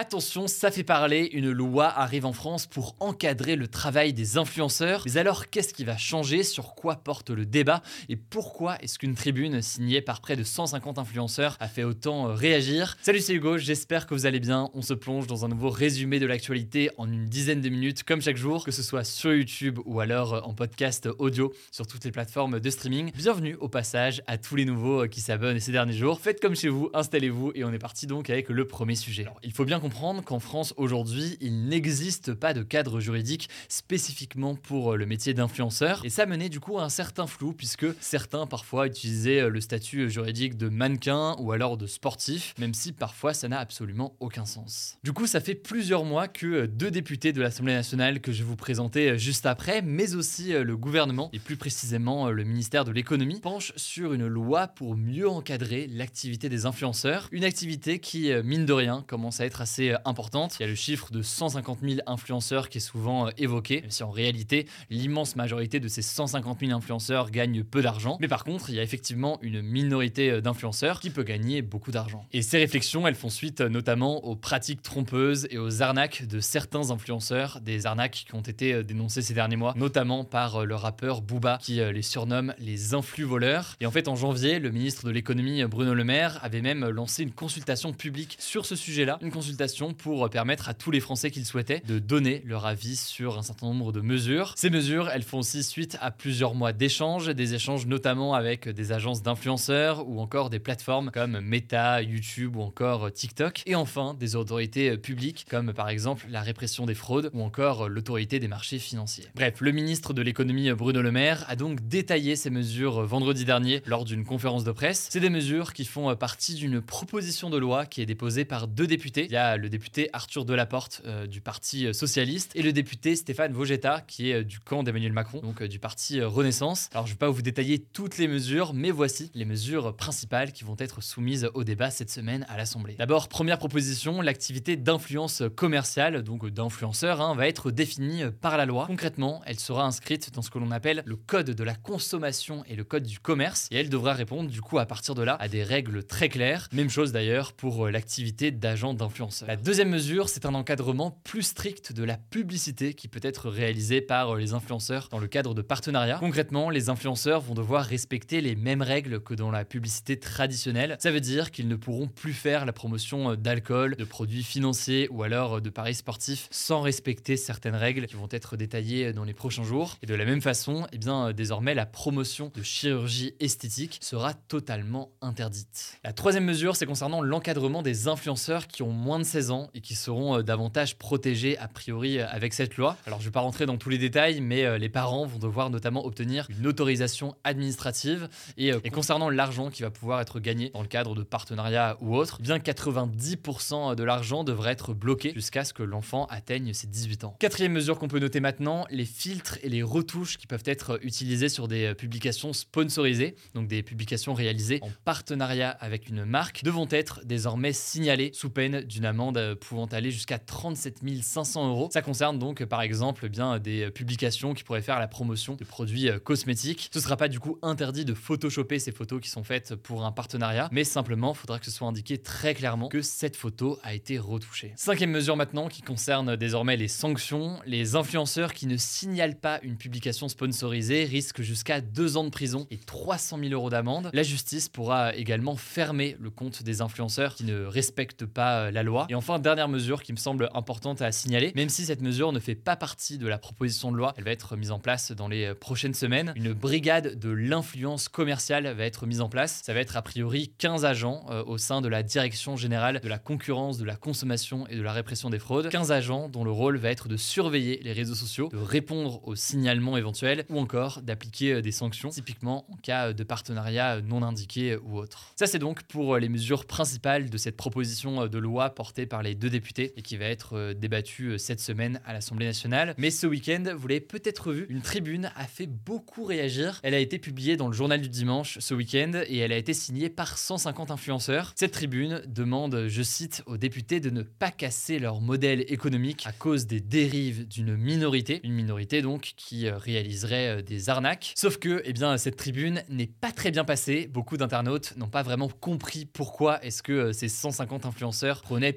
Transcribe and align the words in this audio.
Attention, 0.00 0.46
ça 0.46 0.70
fait 0.70 0.82
parler, 0.82 1.28
une 1.34 1.50
loi 1.50 1.84
arrive 1.84 2.24
en 2.24 2.32
France 2.32 2.66
pour 2.66 2.96
encadrer 3.00 3.54
le 3.54 3.68
travail 3.68 4.14
des 4.14 4.38
influenceurs. 4.38 5.02
Mais 5.04 5.18
alors, 5.18 5.50
qu'est-ce 5.50 5.74
qui 5.74 5.84
va 5.84 5.98
changer? 5.98 6.42
Sur 6.42 6.74
quoi 6.74 6.96
porte 6.96 7.28
le 7.28 7.44
débat? 7.44 7.82
Et 8.08 8.16
pourquoi 8.16 8.78
est-ce 8.80 8.98
qu'une 8.98 9.14
tribune 9.14 9.60
signée 9.60 10.00
par 10.00 10.22
près 10.22 10.36
de 10.36 10.42
150 10.42 10.96
influenceurs 10.96 11.58
a 11.60 11.68
fait 11.68 11.84
autant 11.84 12.28
euh, 12.28 12.32
réagir? 12.32 12.96
Salut, 13.02 13.18
c'est 13.18 13.34
Hugo, 13.34 13.58
j'espère 13.58 14.06
que 14.06 14.14
vous 14.14 14.24
allez 14.24 14.40
bien. 14.40 14.70
On 14.72 14.80
se 14.80 14.94
plonge 14.94 15.26
dans 15.26 15.44
un 15.44 15.48
nouveau 15.48 15.68
résumé 15.68 16.18
de 16.18 16.24
l'actualité 16.24 16.88
en 16.96 17.06
une 17.06 17.26
dizaine 17.26 17.60
de 17.60 17.68
minutes, 17.68 18.02
comme 18.02 18.22
chaque 18.22 18.38
jour, 18.38 18.64
que 18.64 18.70
ce 18.70 18.82
soit 18.82 19.04
sur 19.04 19.34
YouTube 19.34 19.80
ou 19.84 20.00
alors 20.00 20.32
euh, 20.32 20.40
en 20.44 20.54
podcast 20.54 21.10
audio 21.18 21.52
sur 21.72 21.86
toutes 21.86 22.06
les 22.06 22.10
plateformes 22.10 22.58
de 22.58 22.70
streaming. 22.70 23.12
Bienvenue 23.16 23.54
au 23.60 23.68
passage 23.68 24.22
à 24.26 24.38
tous 24.38 24.56
les 24.56 24.64
nouveaux 24.64 25.02
euh, 25.02 25.08
qui 25.08 25.20
s'abonnent 25.20 25.60
ces 25.60 25.72
derniers 25.72 25.92
jours. 25.92 26.20
Faites 26.20 26.40
comme 26.40 26.56
chez 26.56 26.70
vous, 26.70 26.88
installez-vous 26.94 27.52
et 27.54 27.64
on 27.64 27.72
est 27.74 27.78
parti 27.78 28.06
donc 28.06 28.30
avec 28.30 28.48
le 28.48 28.66
premier 28.66 28.94
sujet. 28.94 29.26
Il 29.42 29.52
faut 29.52 29.66
bien 29.66 29.78
comprendre 29.78 29.89
qu'en 30.24 30.40
France 30.40 30.72
aujourd'hui, 30.76 31.36
il 31.40 31.66
n'existe 31.66 32.32
pas 32.32 32.54
de 32.54 32.62
cadre 32.62 33.00
juridique 33.00 33.48
spécifiquement 33.68 34.54
pour 34.54 34.92
euh, 34.92 34.96
le 34.96 35.06
métier 35.06 35.34
d'influenceur. 35.34 36.02
Et 36.04 36.10
ça 36.10 36.26
menait 36.26 36.48
du 36.48 36.60
coup 36.60 36.78
à 36.78 36.84
un 36.84 36.88
certain 36.88 37.26
flou, 37.26 37.52
puisque 37.52 37.86
certains 38.00 38.46
parfois 38.46 38.86
utilisaient 38.86 39.40
euh, 39.40 39.48
le 39.48 39.60
statut 39.60 40.10
juridique 40.10 40.56
de 40.56 40.68
mannequin 40.68 41.36
ou 41.38 41.52
alors 41.52 41.76
de 41.76 41.86
sportif, 41.86 42.54
même 42.58 42.74
si 42.74 42.92
parfois 42.92 43.34
ça 43.34 43.48
n'a 43.48 43.58
absolument 43.58 44.14
aucun 44.20 44.46
sens. 44.46 44.96
Du 45.04 45.12
coup, 45.12 45.26
ça 45.26 45.40
fait 45.40 45.54
plusieurs 45.54 46.04
mois 46.04 46.28
que 46.28 46.46
euh, 46.46 46.66
deux 46.66 46.90
députés 46.90 47.32
de 47.32 47.42
l'Assemblée 47.42 47.74
nationale 47.74 48.20
que 48.20 48.32
je 48.32 48.38
vais 48.38 48.48
vous 48.48 48.56
présenter 48.56 49.18
juste 49.18 49.46
après, 49.46 49.82
mais 49.82 50.14
aussi 50.14 50.52
le 50.52 50.76
gouvernement, 50.76 51.30
et 51.32 51.38
plus 51.38 51.56
précisément 51.56 52.30
le 52.30 52.44
ministère 52.44 52.84
de 52.84 52.92
l'économie, 52.92 53.40
penchent 53.40 53.72
sur 53.76 54.14
une 54.14 54.26
loi 54.26 54.68
pour 54.68 54.96
mieux 54.96 55.28
encadrer 55.28 55.86
l'activité 55.88 56.48
des 56.48 56.66
influenceurs. 56.66 57.28
Une 57.32 57.44
activité 57.44 57.98
qui, 57.98 58.30
mine 58.44 58.66
de 58.66 58.72
rien, 58.72 59.04
commence 59.06 59.40
à 59.40 59.46
être 59.46 59.60
assez 59.60 59.79
importante. 60.04 60.56
Il 60.58 60.62
y 60.62 60.64
a 60.64 60.68
le 60.68 60.74
chiffre 60.74 61.10
de 61.10 61.22
150 61.22 61.78
000 61.82 62.00
influenceurs 62.06 62.68
qui 62.68 62.78
est 62.78 62.80
souvent 62.80 63.26
euh, 63.26 63.30
évoqué, 63.38 63.80
même 63.82 63.90
si 63.90 64.02
en 64.02 64.10
réalité, 64.10 64.66
l'immense 64.90 65.36
majorité 65.36 65.80
de 65.80 65.88
ces 65.88 66.02
150 66.02 66.60
000 66.60 66.72
influenceurs 66.72 67.30
gagnent 67.30 67.64
peu 67.64 67.82
d'argent. 67.82 68.18
Mais 68.20 68.28
par 68.28 68.44
contre, 68.44 68.70
il 68.70 68.76
y 68.76 68.78
a 68.78 68.82
effectivement 68.82 69.38
une 69.42 69.62
minorité 69.62 70.30
euh, 70.30 70.40
d'influenceurs 70.40 71.00
qui 71.00 71.10
peut 71.10 71.22
gagner 71.22 71.62
beaucoup 71.62 71.90
d'argent. 71.90 72.26
Et 72.32 72.42
ces 72.42 72.58
réflexions, 72.58 73.06
elles 73.06 73.14
font 73.14 73.30
suite 73.30 73.60
euh, 73.60 73.68
notamment 73.68 74.24
aux 74.24 74.36
pratiques 74.36 74.82
trompeuses 74.82 75.46
et 75.50 75.58
aux 75.58 75.82
arnaques 75.82 76.26
de 76.26 76.40
certains 76.40 76.90
influenceurs, 76.90 77.60
des 77.60 77.86
arnaques 77.86 78.24
qui 78.28 78.34
ont 78.34 78.40
été 78.40 78.84
dénoncées 78.84 79.22
ces 79.22 79.34
derniers 79.34 79.56
mois, 79.56 79.74
notamment 79.76 80.24
par 80.24 80.64
le 80.64 80.74
rappeur 80.74 81.22
Booba, 81.22 81.58
qui 81.60 81.74
les 81.76 82.02
surnomme 82.02 82.54
les 82.58 82.94
influx 82.94 83.24
voleurs. 83.24 83.76
Et 83.80 83.86
en 83.86 83.90
fait, 83.90 84.08
en 84.08 84.16
janvier, 84.16 84.58
le 84.58 84.70
ministre 84.70 85.06
de 85.06 85.10
l'économie 85.10 85.64
Bruno 85.64 85.94
Le 85.94 86.04
Maire 86.04 86.38
avait 86.42 86.62
même 86.62 86.88
lancé 86.88 87.22
une 87.22 87.32
consultation 87.32 87.92
publique 87.92 88.36
sur 88.38 88.66
ce 88.66 88.76
sujet-là, 88.76 89.18
une 89.22 89.30
consultation 89.30 89.69
pour 89.96 90.28
permettre 90.30 90.68
à 90.68 90.74
tous 90.74 90.90
les 90.90 91.00
Français 91.00 91.30
qui 91.30 91.38
le 91.40 91.44
souhaitaient 91.44 91.82
de 91.86 91.98
donner 91.98 92.42
leur 92.44 92.66
avis 92.66 92.96
sur 92.96 93.38
un 93.38 93.42
certain 93.42 93.66
nombre 93.66 93.92
de 93.92 94.00
mesures. 94.00 94.52
Ces 94.56 94.70
mesures, 94.70 95.08
elles 95.08 95.22
font 95.22 95.38
aussi 95.38 95.62
suite 95.62 95.96
à 96.00 96.10
plusieurs 96.10 96.54
mois 96.54 96.72
d'échanges, 96.72 97.28
des 97.28 97.54
échanges 97.54 97.86
notamment 97.86 98.34
avec 98.34 98.68
des 98.68 98.92
agences 98.92 99.22
d'influenceurs 99.22 100.08
ou 100.08 100.20
encore 100.20 100.50
des 100.50 100.58
plateformes 100.58 101.10
comme 101.10 101.40
Meta, 101.40 102.02
YouTube 102.02 102.56
ou 102.56 102.62
encore 102.62 103.12
TikTok. 103.12 103.62
Et 103.66 103.74
enfin, 103.74 104.14
des 104.14 104.36
autorités 104.36 104.96
publiques 104.98 105.46
comme 105.48 105.72
par 105.72 105.88
exemple 105.88 106.26
la 106.30 106.40
répression 106.40 106.86
des 106.86 106.94
fraudes 106.94 107.30
ou 107.32 107.42
encore 107.42 107.88
l'autorité 107.88 108.38
des 108.38 108.48
marchés 108.48 108.78
financiers. 108.78 109.26
Bref, 109.34 109.60
le 109.60 109.72
ministre 109.72 110.12
de 110.12 110.22
l'économie 110.22 110.70
Bruno 110.72 111.02
Le 111.02 111.12
Maire 111.12 111.44
a 111.48 111.56
donc 111.56 111.80
détaillé 111.86 112.36
ces 112.36 112.50
mesures 112.50 113.02
vendredi 113.02 113.44
dernier 113.44 113.82
lors 113.86 114.04
d'une 114.04 114.24
conférence 114.24 114.64
de 114.64 114.72
presse. 114.72 115.08
C'est 115.10 115.20
des 115.20 115.30
mesures 115.30 115.72
qui 115.72 115.84
font 115.84 116.14
partie 116.16 116.54
d'une 116.54 116.80
proposition 116.80 117.50
de 117.50 117.58
loi 117.58 117.86
qui 117.86 118.02
est 118.02 118.06
déposée 118.06 118.44
par 118.44 118.66
deux 118.66 118.86
députés. 118.86 119.26
Il 119.26 119.32
y 119.32 119.36
a 119.36 119.49
le 119.56 119.68
député 119.68 120.10
Arthur 120.12 120.44
Delaporte 120.44 121.02
euh, 121.06 121.26
du 121.26 121.40
Parti 121.40 121.92
Socialiste 121.94 122.52
et 122.54 122.62
le 122.62 122.72
député 122.72 123.16
Stéphane 123.16 123.52
Vogetta 123.52 124.02
qui 124.06 124.30
est 124.30 124.34
euh, 124.34 124.44
du 124.44 124.60
camp 124.60 124.82
d'Emmanuel 124.82 125.12
Macron, 125.12 125.40
donc 125.40 125.62
euh, 125.62 125.68
du 125.68 125.78
Parti 125.78 126.22
Renaissance. 126.22 126.88
Alors 126.92 127.06
je 127.06 127.12
ne 127.12 127.14
vais 127.14 127.18
pas 127.18 127.30
vous 127.30 127.42
détailler 127.42 127.78
toutes 127.78 128.18
les 128.18 128.28
mesures, 128.28 128.72
mais 128.74 128.90
voici 128.90 129.30
les 129.34 129.44
mesures 129.44 129.94
principales 129.96 130.52
qui 130.52 130.64
vont 130.64 130.76
être 130.78 131.02
soumises 131.02 131.48
au 131.54 131.64
débat 131.64 131.90
cette 131.90 132.10
semaine 132.10 132.46
à 132.48 132.56
l'Assemblée. 132.56 132.94
D'abord, 132.98 133.28
première 133.28 133.58
proposition, 133.58 134.20
l'activité 134.20 134.76
d'influence 134.76 135.42
commerciale, 135.56 136.22
donc 136.22 136.48
d'influenceur, 136.48 137.20
hein, 137.20 137.34
va 137.34 137.48
être 137.48 137.70
définie 137.70 138.24
par 138.40 138.56
la 138.56 138.66
loi. 138.66 138.86
Concrètement, 138.86 139.42
elle 139.46 139.58
sera 139.58 139.84
inscrite 139.84 140.32
dans 140.32 140.42
ce 140.42 140.50
que 140.50 140.58
l'on 140.58 140.70
appelle 140.70 141.02
le 141.06 141.16
code 141.16 141.50
de 141.50 141.64
la 141.64 141.74
consommation 141.74 142.64
et 142.66 142.76
le 142.76 142.84
code 142.84 143.04
du 143.04 143.18
commerce, 143.18 143.68
et 143.70 143.76
elle 143.76 143.88
devra 143.88 144.12
répondre 144.12 144.50
du 144.50 144.60
coup 144.60 144.78
à 144.78 144.86
partir 144.86 145.14
de 145.14 145.22
là 145.22 145.36
à 145.40 145.48
des 145.48 145.62
règles 145.62 146.04
très 146.04 146.28
claires. 146.28 146.68
Même 146.72 146.90
chose 146.90 147.12
d'ailleurs 147.12 147.52
pour 147.52 147.88
l'activité 147.88 148.50
d'agent 148.50 148.94
d'influenceur. 148.94 149.39
La 149.46 149.56
deuxième 149.56 149.88
mesure, 149.88 150.28
c'est 150.28 150.44
un 150.44 150.54
encadrement 150.54 151.20
plus 151.24 151.42
strict 151.42 151.92
de 151.92 152.04
la 152.04 152.16
publicité 152.16 152.94
qui 152.94 153.08
peut 153.08 153.20
être 153.22 153.48
réalisée 153.48 154.00
par 154.00 154.34
les 154.34 154.52
influenceurs 154.52 155.08
dans 155.10 155.18
le 155.18 155.26
cadre 155.28 155.54
de 155.54 155.62
partenariats. 155.62 156.18
Concrètement, 156.18 156.70
les 156.70 156.88
influenceurs 156.88 157.40
vont 157.40 157.54
devoir 157.54 157.84
respecter 157.84 158.40
les 158.40 158.54
mêmes 158.54 158.82
règles 158.82 159.20
que 159.20 159.34
dans 159.34 159.50
la 159.50 159.64
publicité 159.64 160.18
traditionnelle. 160.18 160.96
Ça 161.00 161.10
veut 161.10 161.20
dire 161.20 161.50
qu'ils 161.50 161.68
ne 161.68 161.76
pourront 161.76 162.06
plus 162.06 162.32
faire 162.32 162.66
la 162.66 162.72
promotion 162.72 163.34
d'alcool, 163.34 163.96
de 163.96 164.04
produits 164.04 164.42
financiers 164.42 165.08
ou 165.10 165.22
alors 165.22 165.60
de 165.60 165.70
paris 165.70 165.94
sportifs 165.94 166.48
sans 166.50 166.80
respecter 166.80 167.36
certaines 167.36 167.76
règles 167.76 168.06
qui 168.06 168.16
vont 168.16 168.28
être 168.30 168.56
détaillées 168.56 169.12
dans 169.12 169.24
les 169.24 169.34
prochains 169.34 169.64
jours. 169.64 169.96
Et 170.02 170.06
de 170.06 170.14
la 170.14 170.24
même 170.24 170.42
façon, 170.42 170.86
eh 170.92 170.98
bien, 170.98 171.32
désormais, 171.32 171.74
la 171.74 171.86
promotion 171.86 172.52
de 172.54 172.62
chirurgie 172.62 173.34
esthétique 173.40 173.98
sera 174.02 174.34
totalement 174.34 175.12
interdite. 175.20 175.98
La 176.04 176.12
troisième 176.12 176.44
mesure, 176.44 176.76
c'est 176.76 176.86
concernant 176.86 177.22
l'encadrement 177.22 177.82
des 177.82 178.08
influenceurs 178.08 178.66
qui 178.66 178.82
ont 178.82 178.92
moins 178.92 179.18
de 179.18 179.24
16 179.30 179.50
ans 179.52 179.70
et 179.74 179.80
qui 179.80 179.94
seront 179.94 180.38
euh, 180.38 180.42
davantage 180.42 180.98
protégés 180.98 181.56
a 181.58 181.68
priori 181.68 182.18
euh, 182.18 182.26
avec 182.28 182.52
cette 182.52 182.76
loi. 182.76 182.96
Alors 183.06 183.20
je 183.20 183.24
ne 183.24 183.28
vais 183.28 183.32
pas 183.32 183.40
rentrer 183.40 183.64
dans 183.64 183.76
tous 183.76 183.88
les 183.88 183.98
détails, 183.98 184.40
mais 184.40 184.64
euh, 184.64 184.76
les 184.76 184.88
parents 184.88 185.24
vont 185.24 185.38
devoir 185.38 185.70
notamment 185.70 186.04
obtenir 186.04 186.48
une 186.50 186.66
autorisation 186.66 187.36
administrative 187.44 188.28
et, 188.56 188.72
concernant 188.90 189.30
l'argent 189.30 189.70
qui 189.70 189.82
va 189.82 189.90
pouvoir 189.90 190.20
être 190.20 190.40
gagné 190.40 190.70
dans 190.70 190.82
le 190.82 190.88
cadre 190.88 191.14
de 191.14 191.22
partenariats 191.22 191.96
ou 192.00 192.16
autres, 192.16 192.38
eh 192.40 192.42
bien 192.42 192.58
90% 192.58 193.94
de 193.94 194.02
l'argent 194.02 194.42
devrait 194.42 194.72
être 194.72 194.94
bloqué 194.94 195.32
jusqu'à 195.32 195.64
ce 195.64 195.72
que 195.72 195.84
l'enfant 195.84 196.26
atteigne 196.26 196.74
ses 196.74 196.88
18 196.88 197.24
ans. 197.24 197.36
Quatrième 197.38 197.72
mesure 197.72 197.98
qu'on 197.98 198.08
peut 198.08 198.18
noter 198.18 198.40
maintenant, 198.40 198.84
les 198.90 199.04
filtres 199.04 199.58
et 199.62 199.68
les 199.68 199.84
retouches 199.84 200.38
qui 200.38 200.48
peuvent 200.48 200.64
être 200.64 200.98
utilisés 201.02 201.48
sur 201.48 201.68
des 201.68 201.94
publications 201.94 202.52
sponsorisées, 202.52 203.36
donc 203.54 203.68
des 203.68 203.84
publications 203.84 204.34
réalisées 204.34 204.80
en 204.82 204.90
partenariat 205.04 205.70
avec 205.70 206.08
une 206.08 206.24
marque, 206.24 206.64
devront 206.64 206.88
être 206.90 207.20
désormais 207.24 207.72
signalées 207.72 208.32
sous 208.34 208.50
peine 208.50 208.80
d'une 208.82 209.04
amende 209.04 209.19
pouvant 209.60 209.86
aller 209.86 210.10
jusqu'à 210.10 210.38
37 210.38 211.00
500 211.22 211.68
euros. 211.68 211.88
Ça 211.92 212.02
concerne 212.02 212.38
donc 212.38 212.64
par 212.64 212.82
exemple 212.82 213.28
bien 213.28 213.58
des 213.58 213.90
publications 213.90 214.54
qui 214.54 214.64
pourraient 214.64 214.82
faire 214.82 214.98
la 214.98 215.08
promotion 215.08 215.54
de 215.54 215.64
produits 215.64 216.08
euh, 216.08 216.18
cosmétiques. 216.18 216.90
Ce 216.92 217.00
sera 217.00 217.16
pas 217.16 217.28
du 217.28 217.40
coup 217.40 217.58
interdit 217.62 218.04
de 218.04 218.14
photoshopper 218.14 218.78
ces 218.78 218.92
photos 218.92 219.20
qui 219.20 219.28
sont 219.28 219.44
faites 219.44 219.74
pour 219.74 220.04
un 220.04 220.12
partenariat, 220.12 220.68
mais 220.72 220.84
simplement 220.84 221.34
faudra 221.34 221.58
que 221.58 221.64
ce 221.64 221.70
soit 221.70 221.88
indiqué 221.88 222.18
très 222.18 222.54
clairement 222.54 222.88
que 222.88 223.02
cette 223.02 223.36
photo 223.36 223.78
a 223.82 223.94
été 223.94 224.18
retouchée. 224.18 224.72
Cinquième 224.76 225.10
mesure 225.10 225.36
maintenant 225.36 225.68
qui 225.68 225.82
concerne 225.82 226.36
désormais 226.36 226.76
les 226.76 226.88
sanctions. 226.88 227.58
Les 227.66 227.96
influenceurs 227.96 228.52
qui 228.52 228.66
ne 228.66 228.76
signalent 228.76 229.38
pas 229.38 229.60
une 229.62 229.76
publication 229.76 230.28
sponsorisée 230.28 231.04
risquent 231.04 231.42
jusqu'à 231.42 231.80
deux 231.80 232.16
ans 232.16 232.24
de 232.24 232.30
prison 232.30 232.66
et 232.70 232.78
300 232.78 233.38
000 233.38 233.52
euros 233.52 233.70
d'amende. 233.70 234.10
La 234.12 234.22
justice 234.22 234.68
pourra 234.68 235.14
également 235.14 235.56
fermer 235.56 236.16
le 236.20 236.30
compte 236.30 236.62
des 236.62 236.80
influenceurs 236.80 237.34
qui 237.34 237.44
ne 237.44 237.64
respectent 237.64 238.26
pas 238.26 238.66
euh, 238.66 238.70
la 238.70 238.82
loi. 238.82 239.06
Et 239.10 239.14
enfin, 239.16 239.40
dernière 239.40 239.66
mesure 239.66 240.04
qui 240.04 240.12
me 240.12 240.18
semble 240.18 240.48
importante 240.54 241.02
à 241.02 241.10
signaler, 241.10 241.50
même 241.56 241.68
si 241.68 241.84
cette 241.84 242.00
mesure 242.00 242.30
ne 242.30 242.38
fait 242.38 242.54
pas 242.54 242.76
partie 242.76 243.18
de 243.18 243.26
la 243.26 243.38
proposition 243.38 243.90
de 243.90 243.96
loi, 243.96 244.14
elle 244.16 244.22
va 244.22 244.30
être 244.30 244.56
mise 244.56 244.70
en 244.70 244.78
place 244.78 245.10
dans 245.10 245.26
les 245.26 245.52
prochaines 245.52 245.94
semaines. 245.94 246.32
Une 246.36 246.52
brigade 246.52 247.18
de 247.18 247.28
l'influence 247.28 248.08
commerciale 248.08 248.72
va 248.72 248.84
être 248.84 249.06
mise 249.06 249.20
en 249.20 249.28
place. 249.28 249.62
Ça 249.64 249.74
va 249.74 249.80
être 249.80 249.96
a 249.96 250.02
priori 250.02 250.52
15 250.58 250.84
agents 250.84 251.24
euh, 251.28 251.42
au 251.44 251.58
sein 251.58 251.80
de 251.80 251.88
la 251.88 252.04
direction 252.04 252.56
générale 252.56 253.00
de 253.02 253.08
la 253.08 253.18
concurrence, 253.18 253.78
de 253.78 253.84
la 253.84 253.96
consommation 253.96 254.68
et 254.68 254.76
de 254.76 254.82
la 254.82 254.92
répression 254.92 255.28
des 255.28 255.40
fraudes. 255.40 255.70
15 255.70 255.90
agents 255.90 256.28
dont 256.28 256.44
le 256.44 256.52
rôle 256.52 256.76
va 256.76 256.90
être 256.90 257.08
de 257.08 257.16
surveiller 257.16 257.80
les 257.82 257.92
réseaux 257.92 258.14
sociaux, 258.14 258.48
de 258.52 258.58
répondre 258.58 259.26
aux 259.26 259.34
signalements 259.34 259.96
éventuels 259.96 260.44
ou 260.50 260.60
encore 260.60 261.02
d'appliquer 261.02 261.54
euh, 261.54 261.62
des 261.62 261.72
sanctions, 261.72 262.10
typiquement 262.10 262.64
en 262.70 262.76
cas 262.76 263.12
de 263.12 263.24
partenariat 263.24 264.00
non 264.02 264.22
indiqué 264.22 264.76
ou 264.76 264.98
autre. 264.98 265.32
Ça, 265.34 265.48
c'est 265.48 265.58
donc 265.58 265.82
pour 265.82 266.16
les 266.16 266.28
mesures 266.28 266.64
principales 266.64 267.28
de 267.28 267.38
cette 267.38 267.56
proposition 267.56 268.28
de 268.28 268.38
loi 268.38 268.70
portée 268.70 268.99
par 269.06 269.22
les 269.22 269.34
deux 269.34 269.50
députés 269.50 269.92
et 269.96 270.02
qui 270.02 270.16
va 270.16 270.26
être 270.26 270.72
débattue 270.72 271.38
cette 271.38 271.60
semaine 271.60 272.00
à 272.04 272.12
l'Assemblée 272.12 272.46
nationale. 272.46 272.94
Mais 272.98 273.10
ce 273.10 273.26
week-end, 273.26 273.64
vous 273.76 273.88
l'avez 273.88 274.00
peut-être 274.00 274.52
vu, 274.52 274.66
une 274.68 274.82
tribune 274.82 275.30
a 275.36 275.44
fait 275.44 275.66
beaucoup 275.66 276.24
réagir. 276.24 276.80
Elle 276.82 276.94
a 276.94 276.98
été 276.98 277.18
publiée 277.18 277.56
dans 277.56 277.68
le 277.68 277.74
journal 277.74 278.00
du 278.00 278.08
dimanche 278.08 278.58
ce 278.60 278.74
week-end 278.74 279.12
et 279.26 279.38
elle 279.38 279.52
a 279.52 279.56
été 279.56 279.74
signée 279.74 280.08
par 280.08 280.38
150 280.38 280.90
influenceurs. 280.90 281.52
Cette 281.56 281.72
tribune 281.72 282.22
demande, 282.26 282.86
je 282.88 283.02
cite, 283.02 283.42
aux 283.46 283.56
députés 283.56 284.00
de 284.00 284.10
ne 284.10 284.22
pas 284.22 284.50
casser 284.50 284.98
leur 284.98 285.20
modèle 285.20 285.64
économique 285.68 286.24
à 286.26 286.32
cause 286.32 286.66
des 286.66 286.80
dérives 286.80 287.46
d'une 287.48 287.76
minorité, 287.76 288.40
une 288.44 288.52
minorité 288.52 289.02
donc 289.02 289.32
qui 289.36 289.66
euh, 289.66 289.76
réaliserait 289.76 290.58
euh, 290.58 290.62
des 290.62 290.88
arnaques. 290.88 291.32
Sauf 291.36 291.58
que, 291.58 291.82
eh 291.84 291.92
bien, 291.92 292.16
cette 292.18 292.36
tribune 292.36 292.82
n'est 292.88 293.06
pas 293.06 293.32
très 293.32 293.50
bien 293.50 293.64
passée. 293.64 294.08
Beaucoup 294.12 294.36
d'internautes 294.36 294.94
n'ont 294.96 295.08
pas 295.08 295.22
vraiment 295.22 295.48
compris 295.48 296.06
pourquoi 296.06 296.62
est-ce 296.64 296.82
que 296.82 296.92
euh, 296.92 297.12
ces 297.12 297.28
150 297.28 297.86
influenceurs 297.86 298.42
prenaient 298.42 298.72